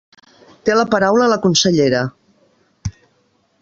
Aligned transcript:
Té 0.69 0.77
la 0.77 0.85
paraula 0.95 1.29
la 1.33 1.39
consellera. 1.45 2.03